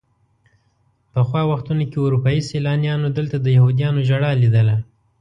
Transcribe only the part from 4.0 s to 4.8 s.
ژړا لیدله.